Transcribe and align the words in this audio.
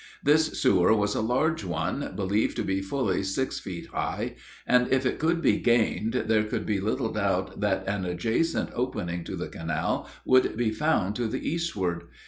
This 0.23 0.59
sewer 0.59 0.95
was 0.95 1.13
a 1.13 1.21
large 1.21 1.63
one, 1.63 2.13
believed 2.15 2.55
to 2.55 2.63
be 2.63 2.81
fully 2.81 3.21
six 3.21 3.59
feet 3.59 3.85
high, 3.93 4.33
and, 4.65 4.87
if 4.91 5.05
it 5.05 5.19
could 5.19 5.43
be 5.43 5.57
gained, 5.59 6.23
there 6.25 6.43
could 6.43 6.65
be 6.65 6.79
little 6.79 7.11
doubt 7.13 7.59
that 7.61 7.87
an 7.87 8.05
adjacent 8.05 8.71
opening 8.73 9.23
to 9.25 9.35
the 9.35 9.47
canal 9.47 10.09
would 10.25 10.57
be 10.57 10.71
found 10.71 11.15
to 11.17 11.27
the 11.27 11.47
eastward. 11.47 12.05